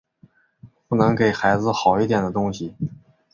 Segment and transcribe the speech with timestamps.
[0.87, 2.73] 不能给孩子好一点的东西